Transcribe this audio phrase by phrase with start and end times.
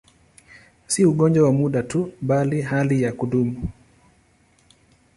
[0.87, 3.63] Si ugonjwa wa muda tu, bali hali ya kudumu.